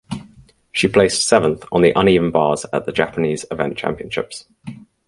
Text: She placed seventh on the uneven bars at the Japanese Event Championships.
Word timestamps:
She 0.71 0.87
placed 0.87 1.27
seventh 1.27 1.63
on 1.71 1.83
the 1.83 1.93
uneven 1.95 2.31
bars 2.31 2.65
at 2.73 2.87
the 2.87 2.91
Japanese 2.91 3.45
Event 3.51 3.77
Championships. 3.77 4.45